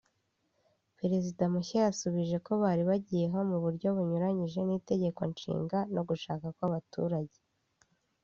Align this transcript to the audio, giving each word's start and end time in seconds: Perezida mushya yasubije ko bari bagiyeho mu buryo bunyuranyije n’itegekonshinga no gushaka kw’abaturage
Perezida 0.99 1.43
mushya 1.53 1.79
yasubije 1.87 2.35
ko 2.45 2.51
bari 2.63 2.83
bagiyeho 2.89 3.37
mu 3.49 3.57
buryo 3.63 3.87
bunyuranyije 3.95 4.59
n’itegekonshinga 4.63 5.77
no 5.95 6.01
gushaka 6.09 6.45
kw’abaturage 6.55 7.37